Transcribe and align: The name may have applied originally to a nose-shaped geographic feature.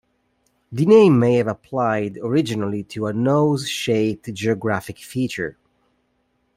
The 0.71 0.87
name 0.87 1.19
may 1.19 1.35
have 1.35 1.45
applied 1.45 2.17
originally 2.23 2.81
to 2.85 3.05
a 3.05 3.13
nose-shaped 3.13 4.33
geographic 4.33 4.97
feature. 4.97 5.57